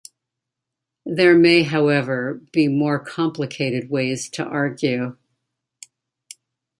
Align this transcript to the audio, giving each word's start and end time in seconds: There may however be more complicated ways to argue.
There 1.05 1.37
may 1.37 1.61
however 1.61 2.41
be 2.51 2.67
more 2.67 2.97
complicated 2.97 3.91
ways 3.91 4.29
to 4.29 4.43
argue. 4.43 5.15